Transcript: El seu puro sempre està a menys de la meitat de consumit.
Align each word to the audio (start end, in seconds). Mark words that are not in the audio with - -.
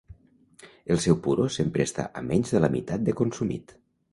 El 0.95 1.01
seu 1.03 1.17
puro 1.27 1.45
sempre 1.57 1.87
està 1.91 2.07
a 2.09 2.25
menys 2.31 2.55
de 2.57 2.63
la 2.65 2.71
meitat 2.77 3.07
de 3.11 3.17
consumit. 3.21 3.79